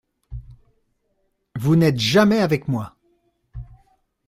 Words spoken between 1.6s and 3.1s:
n’êtes jamais avec moi.